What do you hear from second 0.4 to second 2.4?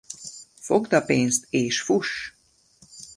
Fogd a pénzt és fuss!